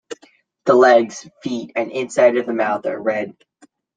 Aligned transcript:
The 0.65 0.73
legs, 0.73 1.29
feet, 1.43 1.73
and 1.75 1.91
inside 1.91 2.35
of 2.37 2.47
the 2.47 2.55
mouth 2.55 2.87
are 2.87 2.99
red. 2.99 3.35